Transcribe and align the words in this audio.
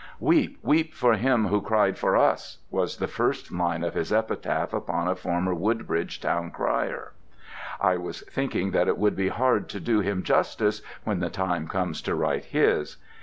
'Weep, 0.19 0.57
weep 0.63 0.95
for 0.95 1.13
him 1.13 1.45
who 1.49 1.61
cried 1.61 1.95
for 1.95 2.17
us,' 2.17 2.57
was 2.71 2.97
the 2.97 3.07
first 3.07 3.51
line 3.51 3.83
of 3.83 3.93
his 3.93 4.11
epitaph 4.11 4.73
upon 4.73 5.07
a 5.07 5.13
former 5.13 5.53
Woodbridge 5.53 6.19
town 6.19 6.49
crier! 6.49 7.11
I 7.79 7.97
was 7.97 8.21
thinking 8.21 8.71
that 8.71 8.87
it 8.87 8.97
would 8.97 9.15
be 9.15 9.27
hard 9.29 9.69
to 9.69 9.79
do 9.79 9.99
him 9.99 10.23
justice 10.23 10.81
when 11.03 11.19
the 11.19 11.29
time 11.29 11.67
comes 11.67 12.01
to 12.01 12.15
write 12.15 12.45
his. 12.45 12.97